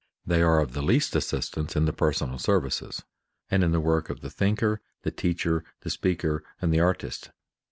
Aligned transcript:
They 0.25 0.41
are 0.41 0.59
of 0.59 0.73
the 0.73 0.81
least 0.81 1.15
assistance 1.15 1.75
in 1.75 1.85
the 1.85 1.93
personal 1.93 2.39
services, 2.39 3.03
and 3.51 3.63
in 3.63 3.71
the 3.71 3.79
work 3.79 4.09
of 4.09 4.21
the 4.21 4.31
thinker, 4.31 4.81
the 5.03 5.11
teacher, 5.11 5.63
the 5.81 5.91
speaker, 5.91 6.43
and 6.59 6.73
the 6.73 6.79
artist. 6.79 7.29